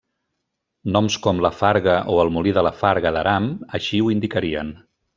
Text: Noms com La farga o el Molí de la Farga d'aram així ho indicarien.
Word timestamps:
Noms 0.95 1.17
com 1.25 1.41
La 1.47 1.51
farga 1.59 1.99
o 2.13 2.17
el 2.23 2.33
Molí 2.39 2.57
de 2.59 2.65
la 2.69 2.73
Farga 2.81 3.15
d'aram 3.19 3.53
així 3.81 4.05
ho 4.07 4.13
indicarien. 4.19 4.77